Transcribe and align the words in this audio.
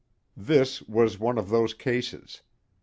This 0.35 0.81
was 0.81 1.19
one 1.19 1.37
of 1.37 1.49
those 1.49 1.75
cases. 1.75 2.41